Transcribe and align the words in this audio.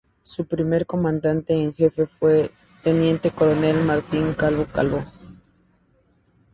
Su 0.23 0.47
primer 0.47 0.87
comandante 0.87 1.53
en 1.53 1.75
jefe 1.75 2.07
fue 2.07 2.41
el 2.45 2.51
teniente 2.81 3.29
coronel 3.29 3.83
Martín 3.85 4.33
Calvo 4.33 4.65
Calvo. 4.65 5.05